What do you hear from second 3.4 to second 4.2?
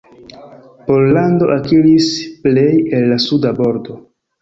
bordo.